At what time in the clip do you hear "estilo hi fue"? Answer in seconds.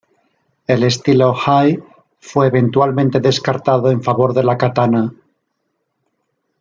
0.81-2.47